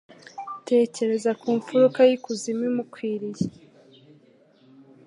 [0.67, 3.45] tekereza ku mfuruka y'ikuzimu imukwiriye